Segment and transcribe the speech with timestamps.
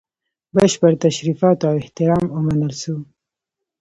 [0.55, 2.95] بشپړو تشریفاتو او احترام ومنل سو.